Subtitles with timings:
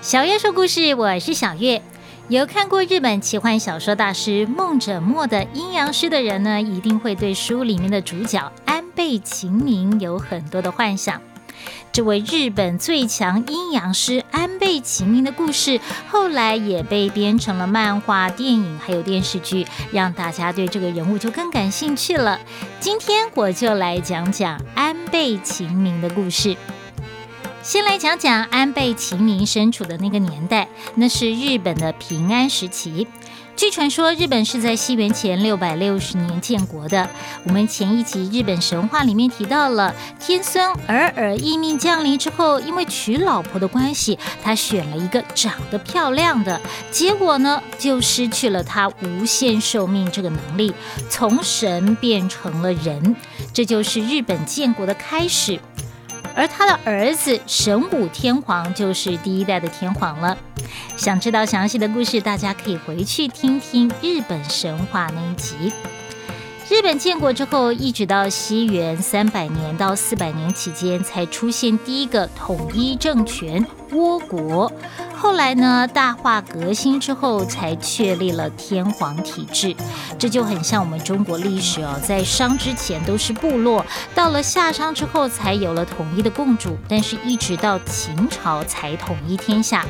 [0.00, 1.80] 小月说故事，我是小月。
[2.28, 11.20] 有看过日本奇幻小说大师梦者墨的阴阳师的人呢，一定会对书里面的主角安倍晴明有很多的幻想。
[11.92, 15.78] 这位日本最强阴阳师安倍晴明的故事，
[16.08, 22.40] 后来也被编成了漫画、电影还有电视剧，让大家对这个人物就更感兴趣了。
[22.80, 26.56] 今天我就来讲讲安倍晴明的故事。
[27.62, 30.66] 先来讲讲安倍晴明身处的那个年代，
[30.96, 33.06] 那是日本的平安时期。
[33.54, 37.08] 据传说，日本是在西元前六百六十年建国的。
[37.44, 50.74] 我们前一集日本神话里面提到了，天孙尔尔一命降临之后，因为娶老婆的关系，他选了一个长得漂亮的，结果呢，就失去了他无限寿命这个能力，
[51.08, 53.14] 从神变成了人。
[53.52, 55.60] 这就是日本建国的开始。
[56.34, 60.36] 而他的儿子神武天皇就是第一代的天皇了。
[60.96, 65.72] 想知道详细的故事，大家可以回去听听日本神话那一集。
[66.70, 74.72] 日本建国之后，一直到西元三百年到四百年期间，才出现第一个统一政权倭国。
[75.22, 79.72] 后来呢，大化革新之后，才确立了天皇体制。
[80.18, 89.86] 这就很像我们中国历史哦，在商之前都是部落，到了夏商之后，才有了统一的共主，但是一直到秦朝才统一天下。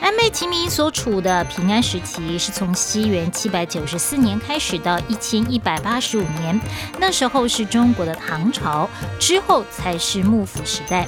[0.00, 6.58] 安倍晴明所处的平安时期是从西元七百九十四年开始到一千一百八十五年，
[6.98, 11.06] 那时候是中国的唐朝，之后才是幕府时代。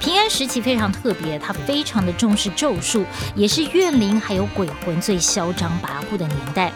[0.00, 6.72] 平安时期非常特别，他非常的重视咒术，也是怨灵还有鬼魂最嚣张跋扈的年代。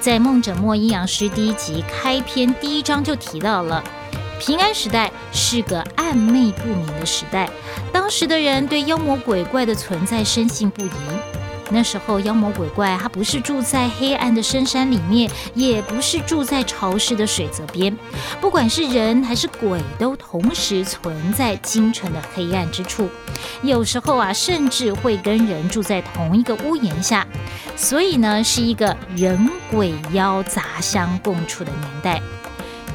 [0.00, 3.82] 在《梦枕墨阴阳师》第一集开篇第一章就提到了。
[4.40, 7.48] 平安时代是个暧昧不明的时代，
[7.92, 10.90] 当时的人对妖魔鬼怪的存在深信不疑。
[11.72, 17.96] 那时候妖魔鬼怪，它不是住在黑暗的深山里面，也不是住在潮湿的水泽边，
[18.40, 23.08] 不管是人还是鬼，都同时存在京城的黑暗之处。
[23.62, 27.26] 有时候啊，甚至会跟人住在同一个屋檐下。
[27.74, 32.20] 所以呢，是一个人鬼妖杂相共处的年代。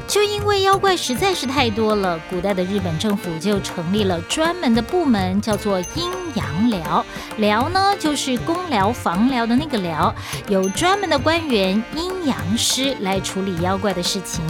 [0.08, 7.04] 就因为妖怪实在是太多了，古代的日本政府就成立了专门的部门，叫做阴阳寮。
[7.36, 10.12] 寮呢，就是公寮、房寮的那个寮，
[10.48, 14.42] 有专门的官员阴阳师来处理妖怪的事情。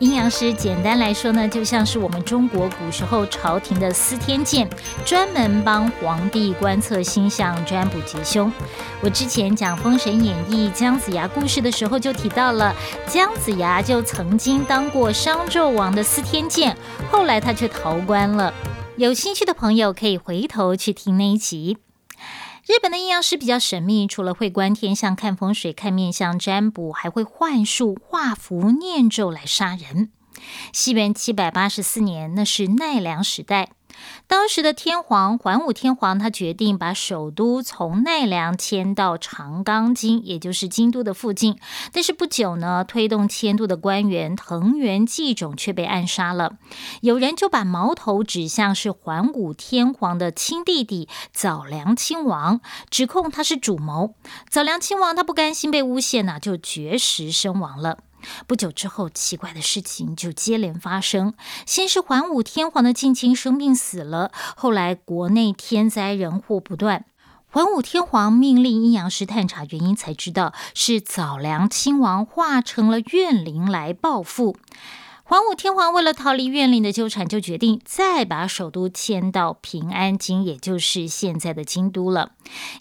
[0.00, 4.66] 阴阳师简单来说呢，就像是我们中国古时候朝廷的司天监，
[5.04, 8.50] 专门帮皇帝观测星象、占卜吉凶。
[9.02, 12.74] 我之前讲《封神演义》姜子牙故事的时候，就提到了
[13.06, 16.74] 姜子牙就曾经当过商纣王的司天监，
[17.10, 18.54] 后来他却逃官了。
[18.96, 21.76] 有兴趣的朋友可以回头去听那一集。
[22.66, 30.10] 日本的阴阳师比较神秘，除了会观天象、看风水、看面相、占卜，还会幻术、画符、念咒来杀人。
[30.72, 33.70] 西元七百八十四年，那是奈良时代。
[34.26, 41.58] 当时的天皇桓武天皇，他决定把首都从奈良迁到长冈京，也就是京都的附近。
[41.92, 46.54] 但是不久呢，推动迁都的官员藤原纪种却被暗杀了。
[47.00, 54.14] 有人就把矛头指向是桓武天皇的亲弟弟早良亲王，指控他是主谋。
[54.48, 57.98] 早良亲王他不甘心被诬陷呐，就绝食身亡了。
[58.46, 61.34] 不久之后，奇怪的事情就接连发生。
[61.66, 67.04] 先是桓武天皇的近亲生病死了，后来国内天灾人祸不断。
[67.52, 74.56] 桓武天皇命令阴阳师探查原因，才知道是早良亲王化成了怨灵来报复。
[75.30, 82.32] 桓武天皇为了逃离怨灵的纠缠，就决定再把首都迁到平安京，也就是现在的京都了。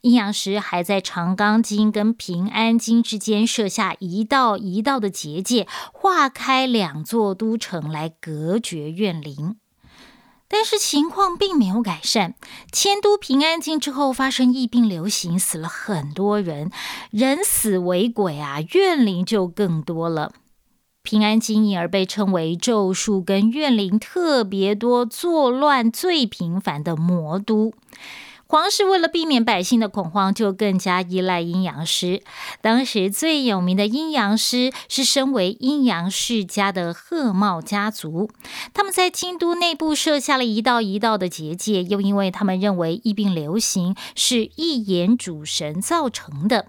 [0.02, 9.58] 阴阳师还在长冈京跟平安京之间设下一道一道的结界，划开两座都城来隔绝怨灵。
[10.48, 12.34] 但是情况并没有改善，
[12.72, 16.72] 迁都平安京之后，发生疫病流行，死了很多人，
[17.12, 20.31] 人死为鬼啊，怨灵就更多了。
[21.10, 27.74] 平安京因而被称为咒术跟怨灵特别多、作乱最频繁的魔都。
[28.46, 32.22] 皇室为了避免百姓的恐慌，就更加依赖阴阳师。
[32.62, 38.30] 当时最有名的阴阳师是身为阴阳世家的鹤茂家族，
[38.76, 46.68] 他们在京都内部设下了一道一道的结界，又因为他们认为疫病流行是一眼主神造成的。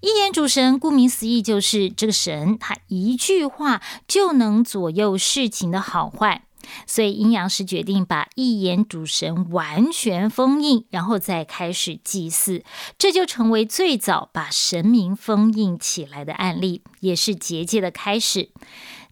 [0.00, 6.44] 一言主神，顾名思义就是这个神，他一句话就能左右事情的好坏。
[6.86, 12.62] 所以阴阳师决定把一眼主神完全封印，然后再开始祭祀，
[12.98, 18.50] 这就成为最早把神明封印起来的案例，也是结界的开始。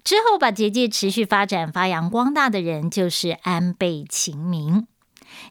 [0.04, 4.86] 之后把结界持续发展、发扬光大的人，就是安倍晴明。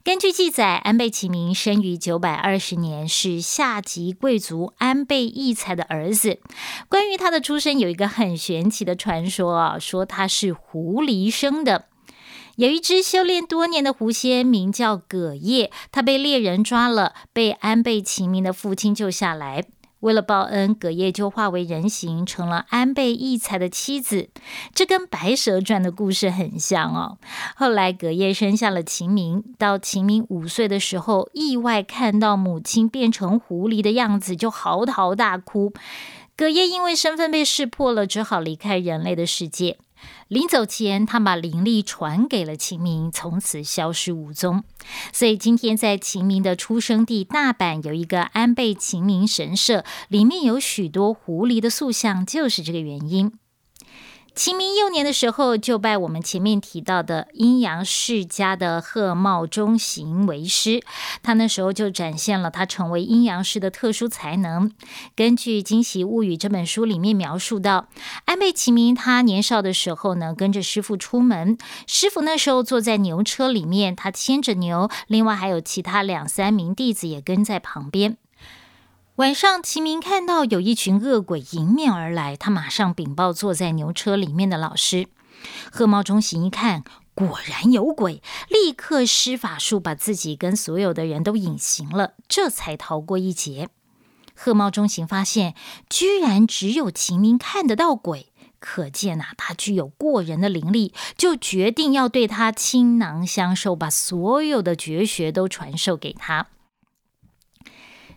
[0.03, 6.39] 根据记载，安倍晴明生于九百二十年，是下级贵族安倍义才的儿子。
[6.87, 11.85] 关于他的出生，有一个很玄奇的传说啊，说他是狐狸生的。
[12.57, 19.65] 有一只修炼多年的狐仙，名叫葛叶，他被猎人抓了，被安倍晴明的父亲救下来。
[20.01, 24.29] 为了报恩，葛叶就化为人形，成了安倍义才的妻子。
[24.73, 27.17] 这跟《白蛇传》的故事很像哦。
[27.55, 29.43] 后来，葛叶生下了秦明。
[29.57, 35.73] 到秦明五岁的时候，意外看到母亲变成狐狸的样子，就嚎啕大哭。
[36.37, 39.77] 葛叶因为身份被识破了，只好离开人类的世界。
[40.27, 44.63] 临走前，他把灵力传给了秦明，从此消失无踪。
[45.13, 53.31] 所以今天在秦明的出生地大阪有一个安倍秦明神社，里面有许多狐狸的塑像，就是这个原因。
[54.35, 60.83] 齐明幼年的时候，就拜我们前面提到的阴阳世家的贺茂忠行为师。
[61.23, 64.69] 他那时候就展现了他成为阴阳师的特殊才能。
[65.15, 67.87] 根据《惊喜物语》这本书里面描述到，
[68.25, 71.57] 安倍晴明他年少的时候呢，跟着师傅出门，
[71.87, 78.17] 师傅那时候坐在牛车里面，他牵着牛，另外还有其他两三名弟子也跟在旁边。
[79.15, 85.07] 晚上，齐明看到有一群恶鬼迎面而来，他马上禀报坐在牛车里面的老师。
[85.71, 86.83] 贺茂中行一看，
[87.13, 93.69] 果然有鬼，立刻施法术把自己跟所有的人都隐形了，这才逃过一劫。
[94.35, 95.55] 贺茂中行发现，
[95.89, 106.47] 居然只有秦明看得到鬼，可见呐，他具有过人的灵力，就决定要对他倾囊相授，把所有的绝学都传授给他。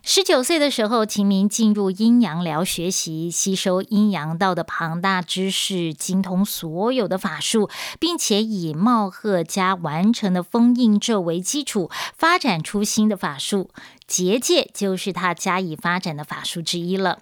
[0.01, 7.69] 十九岁的时候，秦明进入阴阳寮学习，吸收阴阳道的庞大知识，精通所有的法术，
[7.99, 13.69] 并且以茂贺家完成的封印咒为基础，发展出新的法术。
[14.09, 17.19] 结界就是他加以发展的法术之一了。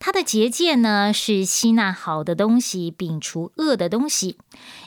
[0.00, 4.38] 他的结界呢，是吸纳好的东西，摒除恶的东西。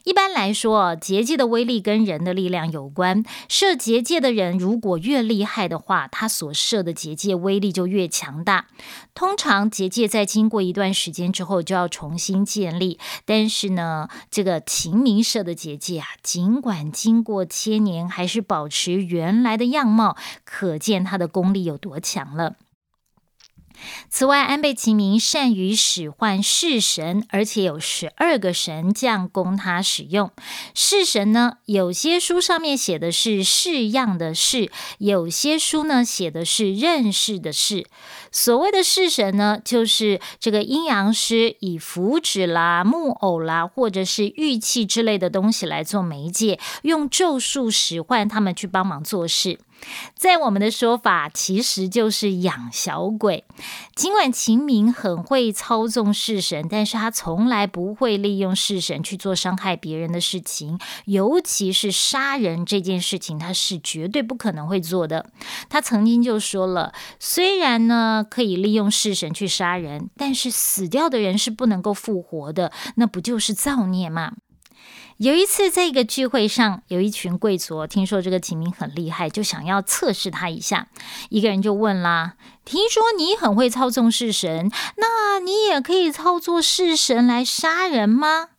[0.06, 3.24] 一般来说，结界的威力跟人的力量有关。
[3.48, 8.66] 设结界的人如果越厉害的话，他所设的结界威力就越强大。
[9.14, 13.00] 通常结界在经过一段时间之后就要重新建立。
[13.24, 21.30] 但是呢，这个秦明设的结界啊，尽管经过千年，还是保持原来的样貌，可见他的。
[21.36, 22.56] 功力有多强了？
[24.10, 30.32] 此外，安倍晴明善于使唤式神，而且有十二个神将供他使用。
[30.74, 37.86] 式神呢，有些书上面写的是式样的式，有些书呢写的是认识的式。
[38.32, 49.60] 所谓的式神呢，就是这个阴阳师以符纸啦、木偶啦，或者是玉器之类的东西来做媒介，用咒术使唤他们去帮忙做事。
[50.16, 53.44] 在我们的说法，其实就是养小鬼。
[53.96, 65.25] 尽管秦明很会操纵式神，但是他从来不会利用式神去做伤害别人的事情，尤其是杀人这件事情，他是绝对不可能会做的。
[65.70, 74.34] 他曾经就说了，虽然呢可以利用式神去杀人，但是死掉的人是不能够复活的，那不就是造孽吗？
[75.17, 80.89] 有一次，在一个聚会上，有一群贵族听说这个秦明很厉害，就想要测试他一下。
[81.29, 82.34] 一个人就问啦
[82.65, 88.50] ：“听说你很会操纵式神，那你也可以操作式神来杀人吗？”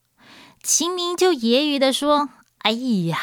[0.64, 2.30] 秦明就揶揄的说
[2.64, 3.18] ：“哎呀，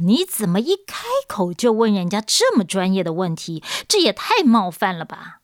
[0.00, 3.62] 你怎么一开口就问人家这么专业的问题？
[3.88, 5.38] 这也太冒犯了吧！”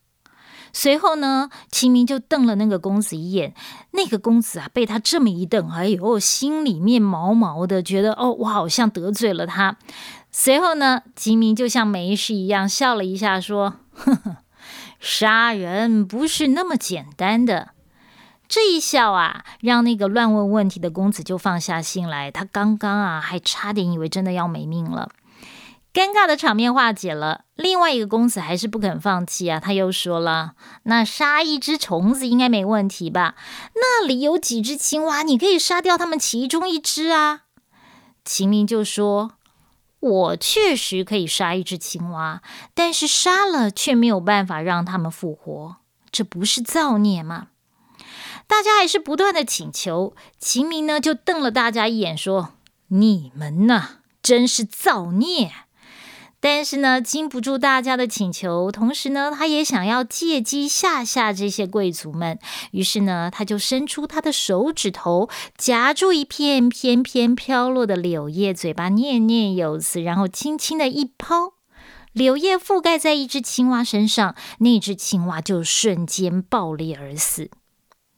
[0.73, 3.55] 随后呢，秦明就瞪了那个公子一眼。
[3.93, 9.77] 那个公子啊，被他这么一瞪，哎呦，心里面毛毛的，觉得哦，我好像得罪了他。
[10.31, 14.37] 随后呢，秦明就像没事一样笑了一下，说：“呵呵，
[15.01, 17.71] 杀人不是那么简单的。”
[18.49, 22.31] 这一笑啊，让那个乱问问题的公子就放下心来。
[22.31, 25.09] 他刚刚啊，还差点以为真的要没命了。
[25.93, 29.59] 尴尬的场面化解了，另外一个公子还是不肯放弃啊！
[29.59, 30.53] 他又说了
[30.85, 33.35] ：“那杀一只虫子应该没问题吧？
[33.75, 37.43] 那里有几只青蛙，你可以杀掉它们其中一只啊！”
[38.25, 39.33] 秦明就说
[39.99, 42.41] ：“我确实可以杀一只青蛙，
[42.73, 45.77] 但是杀了却没有办法让他们复活，
[46.13, 47.49] 这不是造孽吗？”
[48.47, 52.55] 大家还是不断的请求，秦明呢就瞪了大家一眼说。
[52.93, 55.53] 你们呐，真是造孽！
[56.43, 62.39] 但是呢，经不住大家的请求，同时呢，他也想要借机吓吓这些贵族们。
[62.71, 65.29] 于是呢，他就伸出他的手指头，
[65.59, 71.53] 夹住一片翩翩飘落的柳叶，嘴巴念念有词，然后轻轻的一抛，
[72.13, 77.51] 柳叶覆盖在一只青蛙身上，那只青蛙就瞬间爆裂而死。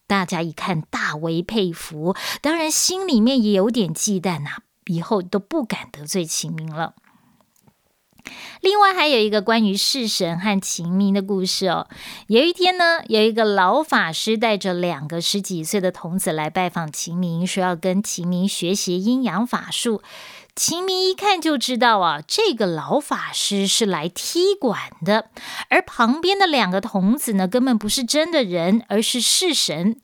[0.06, 6.94] 大家一看，大为佩服，当然心里面也有点忌惮呐，以后都不敢得罪秦明了。
[8.60, 11.88] 另外还有一个关于弑神和秦明的故事哦。
[12.28, 20.02] 有一天呢，有一个老法师带着两个十几岁的童子来拜访秦明，说要跟秦明学习阴阳法术。
[20.54, 25.30] 秦明一看就知道啊，这个老法师是来踢馆的，
[25.70, 29.96] 而旁边的两个童子呢，根本不是真的人，而是弑神。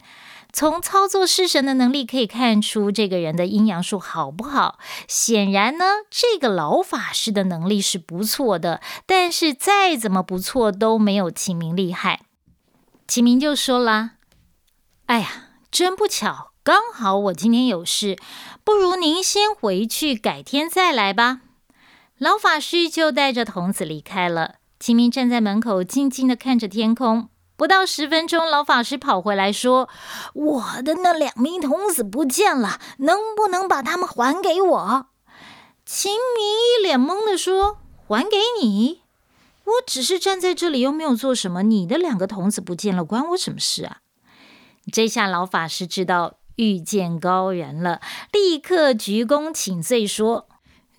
[0.53, 4.79] 从操作式神的能力可以看出，这个人的阴阳术好不好？
[5.07, 12.23] 显然呢，这个老法师的能力是不错的，但是再怎么不错都没有秦明厉害。
[13.07, 14.13] 秦明就说了
[15.07, 18.19] ：“哎呀，真不巧，刚好我今天有事，
[18.65, 21.43] 不如您先回去，改天再来吧。”
[22.19, 24.57] 老法师就带着童子离开了。
[24.81, 27.29] 秦明站在门口，静静的看着天空。
[27.59, 29.89] 不到十分钟，老法师跑回来说
[30.33, 35.07] ：“我的那两名童子不见了，能不能把他们还给我？”
[35.85, 39.03] 秦明一脸懵的说：“还给你？
[39.65, 41.65] 我只是站在这里，又没有做什么。
[41.65, 43.99] 你的两个童子不见了，关我什么事啊？”
[44.93, 48.01] 这下老法师知道遇见高人了，
[48.31, 50.47] 立刻鞠躬请罪说：“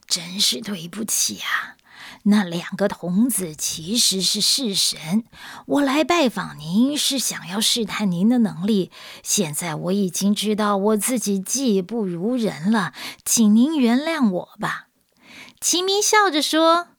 [0.05, 1.77] 真是对不起啊！”
[2.23, 5.23] 那两个童子其实是弑神，
[5.65, 8.91] 我来拜访您是想要试探您的能力。
[9.23, 14.87] 现在我已经知道我自己技不如人了，请您原谅我吧。
[15.61, 16.89] 齐明笑着说：“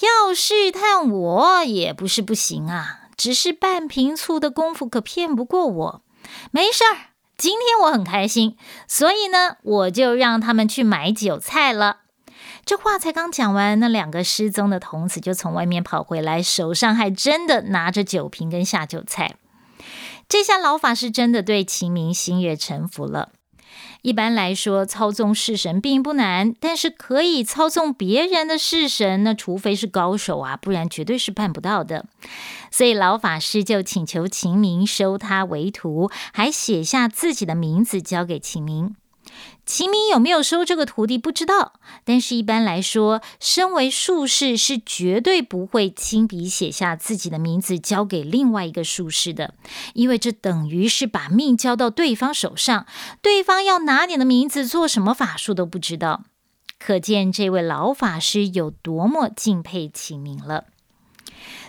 [0.00, 6.02] 要试探我也不是不行啊，只是半瓶醋的功夫可骗不过我。
[6.50, 12.00] 没事儿，今天我很开心，所以呢，我就让他们去买韭菜了。”
[12.70, 19.34] 这话才刚讲完，那两个失踪的童子就从外面跑回来，手上还真的拿着酒瓶跟下酒菜。
[20.28, 23.30] 这下老法师真的对秦明心悦诚服了。
[24.02, 32.06] 一般来说，操纵式神并不难，但是可以操纵别人的式神，那除非是高手啊，不然绝对是办不到的。
[32.70, 38.94] 所以老法师就请求秦明收他为徒，还写下自己的名字交给秦明。
[39.70, 41.74] 秦明有没有收这个徒弟不知道，
[42.04, 49.54] 但是一般来说，身为术士是绝对不会亲笔写下自己的名字交给另外一个术士的，
[49.94, 52.84] 因为这等于是把命交到对方手上，
[53.22, 56.24] 对方要拿你的名字做什么法术都不知道，
[56.80, 60.64] 可见这位老法师有多么敬佩秦明了。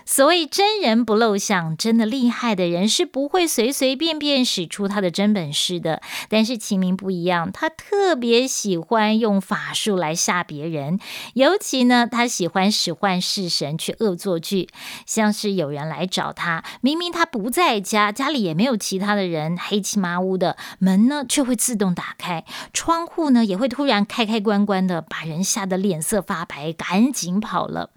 [0.03, 6.01] 所谓真人不露相，真的厉害的人是不会随随便便使出他的真本事的。
[6.27, 10.99] 但是秦明不一样，他特别喜欢用法术来吓别人，
[11.35, 14.69] 尤其呢，他喜欢使唤式神去恶作剧，
[15.05, 22.43] 像是有人来找他，明明他不在家，家里也没有其他的人，黑漆麻乌的门呢却会自动打开，
[22.73, 27.91] 窗户呢也会突然开开关关的，把人吓得脸色发白，赶紧跑了。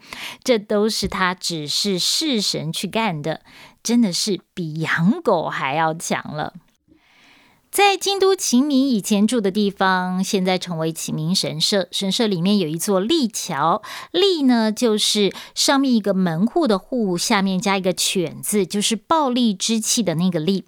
[0.45, 2.01] 这都是他只是。
[2.17, 3.41] 是神去干的，
[3.83, 6.55] 真的是比养狗还要强了。
[7.71, 11.89] 在京都秦明以前住的地方，现在成为秦明神社。
[11.91, 13.83] 神社里面有一座立桥，
[14.13, 20.63] 立呢就是上面一个门户的户，下面加一个犬字，就是暴戾之气的那个戾。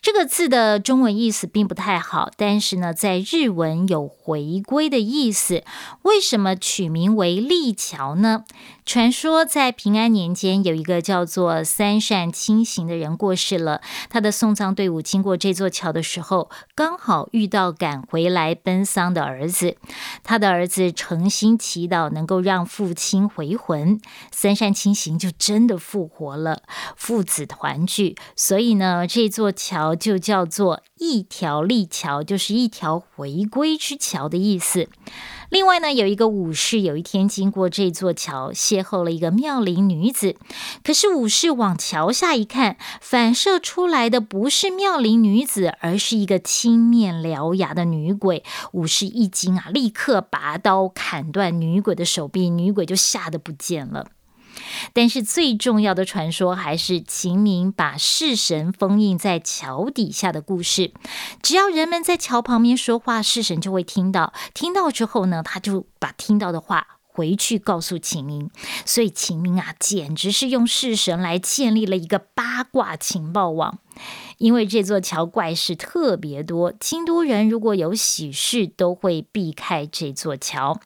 [0.00, 5.62] 这个字的中文意思并不太好，但是呢，在日文有回归的意思。
[6.02, 8.44] 为什么取名为立桥呢？
[8.86, 19.76] 传说在平安年间，有一个叫做三善清行的人过世了，他的送葬队伍经过这座桥的时候，刚好遇到赶回来奔丧的儿子。
[20.22, 24.00] 他的儿子诚心祈祷能够让父亲回魂，
[24.30, 26.62] 三善清行就真的复活了，
[26.96, 28.14] 父子团聚。
[28.36, 29.96] 所以呢，这座桥。
[30.06, 34.88] 就叫做一条立桥，就是一条回归之桥的意思。
[35.50, 40.36] 另外呢，有一个武士有一天经过这座桥，邂逅了一个妙龄女子。
[40.82, 48.42] 可是武士往桥下一看，反射出来的不是妙龄女子，而是一个青面獠牙的女鬼。
[48.72, 54.08] 武士一惊啊，立刻拔刀砍断女鬼的手臂，女鬼就吓得不见了。
[54.92, 60.92] 但是最重要的传说还是秦明把式神封印在桥底下的故事。
[61.42, 64.32] 只要人们在桥旁边说话，式神就会听到。
[64.54, 68.50] 听到之后呢，他就把听到的话回去告诉秦明。
[68.84, 73.78] 所以秦明啊，简直是用式神来建立了一个八卦情报网。
[74.38, 80.78] 因为这座桥怪事特别多，京都人如果有喜事，都会避开这座桥。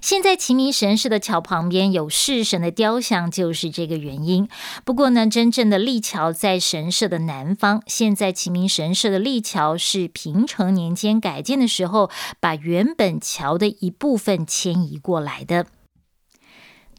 [0.00, 4.48] 现在齐明神社的桥旁边有式神的雕像，就是这个原因。
[4.84, 7.82] 不过呢，真正的立桥在神社的南方。
[7.86, 12.10] 现在齐明神社的立桥是平成年间改建的时候，
[12.40, 15.66] 把原本桥的一部分迁移过来的。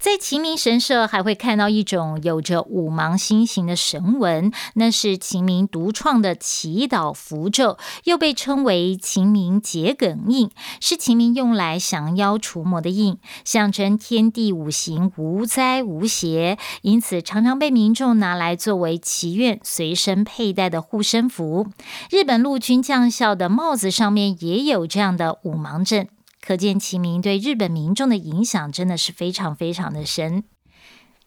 [0.01, 21.67] 在秦明神社还会看到一种有着五芒星形的神纹，那是秦明独创的祈祷符咒，又被称为秦明桔梗印，是秦明用来降妖除魔的印，象征天地五行无灾无邪，因此常常被民众拿来作为祈愿随身佩戴的护身符。
[22.09, 26.07] 日本陆军将校的帽子上面也有这样的五芒阵。
[26.45, 30.43] 可见齐明对日本民众的影响真的是非常非常的深。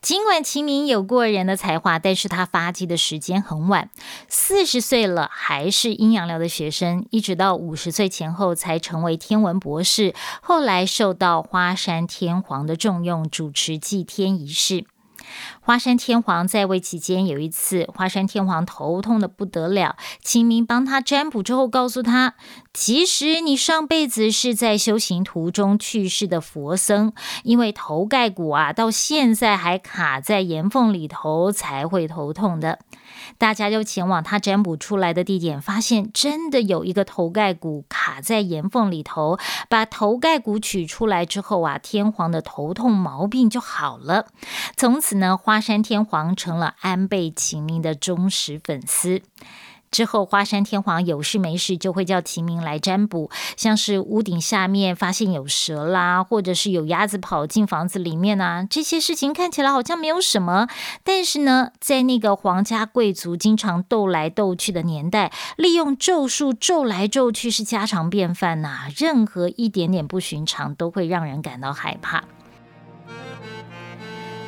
[0.02, 3.88] 尽管齐明有过人的才华，但是他发迹的时间很晚，
[4.28, 10.14] 四十岁了还是阴阳寮的学生，一直到五十岁前后才成为天文博士。
[10.42, 14.84] 后来受到花山天皇的重用，主持祭天仪式。
[15.60, 19.96] 花山天皇在位期间，有一次，花山天皇头痛的不得了。
[20.22, 22.34] 清明帮他占卜之后，告诉他，
[22.72, 27.12] 其实你上辈子是在修行途中去世的佛僧，
[27.44, 32.80] 因为头盖骨啊，到现在还卡在岩缝里头，才会头痛的。
[33.38, 39.38] 大家就前往他占卜出来的地点，发现真的有一个头盖骨卡在岩缝里头。
[39.68, 44.26] 把头盖骨取出来之后啊，天皇的头痛毛病就好了。
[44.76, 49.22] 从此呢，花山天皇成了安倍晴明的忠实粉丝。
[49.94, 60.66] 之后，花山天皇有事没事就会叫秦明来占卜，像是屋顶下面发现有蛇啦，或者是有鸭子跑进房子里面啊，这些事情看起来好像没有什么，
[61.04, 72.24] 但是呢，在那个皇家贵族经常斗来斗去的年代，利用咒术咒来咒去是家常便饭呐，任何一点点不寻常都会让人感到害怕。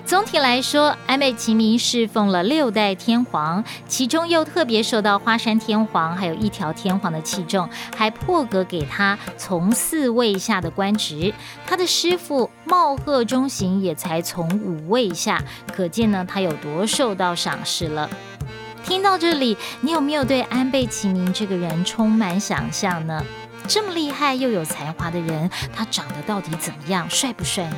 [0.07, 11.35] 总体来说，安倍晴明侍奉了六代天皇，其中又特别受到花山天皇还有一条天皇的器重，还破格给他从四位下的官职。
[11.67, 15.43] 他的师傅茂贺中行也才从五位下，
[15.75, 18.09] 可见呢他有多受到赏识了。
[18.85, 23.25] 听到这里，你有没有对安倍晴明这个人充满想象呢？
[23.67, 27.11] 这么厉害又有才华的人，他长得到底怎么样？
[27.11, 27.77] 帅不帅呢？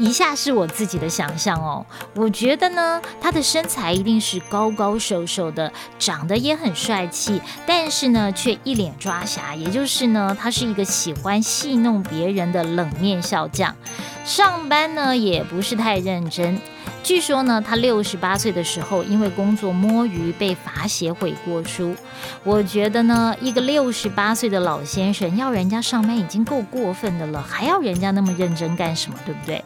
[0.00, 1.84] 以下是我自己的想象哦，
[2.14, 13.76] 我觉得呢，他的身材一定是高高瘦瘦的，长得也很帅气，但是呢，却一脸抓瞎，也就是呢，他是一个喜欢戏弄别人的冷面笑匠，
[14.24, 16.60] 上班呢也不是太认真。
[17.02, 21.96] 据说呢，他六十八岁的时候，因为工作摸鱼被罚写悔过书。
[22.44, 29.18] 我觉得呢，一个六十八岁的老先生要人家上班已经够过分的了，还要人家那么认真干什么？
[29.24, 29.64] 对不对？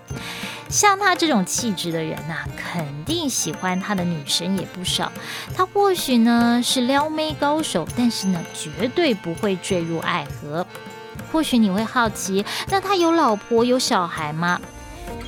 [0.68, 5.12] 像他这种气质的人呐，肯定喜欢他的女生也不少。
[5.54, 10.64] 他或许呢是撩妹高手，但是呢，绝对不会坠入爱河。
[11.34, 14.60] 或许你会好奇，那他有老婆有小孩吗？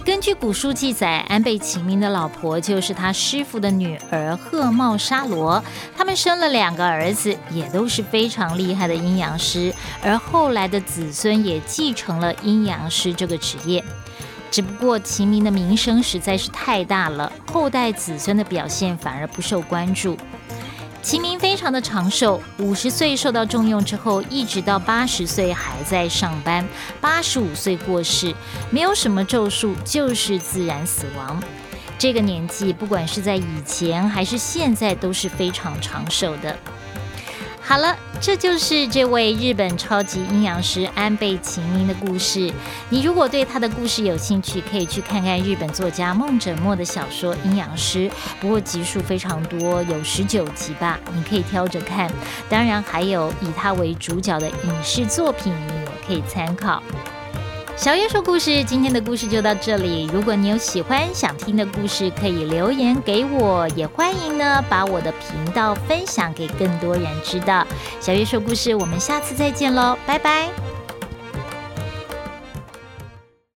[0.04, 5.60] 根据古书记载，安倍晴明的老婆就是他师傅的女儿贺茂沙罗，
[5.96, 13.84] 他们生了两个儿子，也都是非常厉害的阴阳师，而后来的子孙也继承了阴阳师这个职业。
[14.48, 20.16] 只不过晴明的名声实在是太大了，后代子孙的表现反而不受关注。
[21.02, 26.66] 齐明非常的长寿，五十岁受到重用之后，一直到八十岁还在上班，
[27.00, 28.34] 八十五岁过世，
[28.70, 31.40] 没有什么咒术，就是自然死亡。
[31.96, 36.56] 这个年纪，不管是在以前还是现在，都是非常长寿的。
[37.60, 42.52] 好了，这就是这位日本超级阴阳师安倍晴明的故事。
[42.88, 48.08] 你如果对他的故事有兴趣，可以去看看日本作家梦枕墨的小说《阴阳师》，
[48.40, 52.10] 不过集数非常多，有十九集吧，你可以挑着看。
[52.48, 56.82] 当然，还有以他为主角的影视作品，你也可以参考。
[57.76, 60.08] 小月说故事，今天的故事就到这里。
[60.10, 67.66] 如果你有喜欢想听的故事，可以留言给我，也欢迎呢把我的频道分享给更多人知道。
[68.00, 70.65] 小月说故事，我们下次再见喽，拜拜。